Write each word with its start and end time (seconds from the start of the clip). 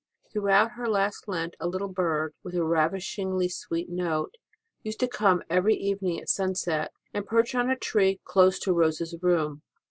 Throughout 0.33 0.71
her 0.71 0.87
last 0.89 1.27
Lent 1.27 1.53
a 1.59 1.67
little 1.67 1.87
bird, 1.87 2.33
with 2.43 2.55
a 2.55 2.63
ravishingly 2.63 3.47
sweet 3.47 3.87
note, 3.87 4.33
used 4.81 4.99
to 5.01 5.07
come 5.07 5.43
every 5.47 5.75
evening 5.75 6.19
at 6.19 6.27
sunset, 6.27 6.91
and 7.13 7.23
perch 7.27 7.53
on 7.53 7.69
a 7.69 7.77
tree 7.77 8.19
close 8.23 8.57
to 8.61 8.73
Rose 8.73 8.99
s 8.99 9.13
room. 9.21 9.61